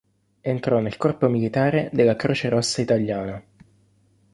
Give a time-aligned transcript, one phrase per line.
[0.41, 3.39] Entrò nel corpo militare della Croce Rossa Italiana.